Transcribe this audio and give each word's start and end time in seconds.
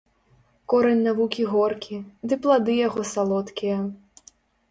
Корань 0.71 1.03
навукі 1.07 1.45
горкі, 1.51 1.99
ды 2.27 2.33
плады 2.45 2.77
яго 2.87 3.01
салодкія 3.13 3.77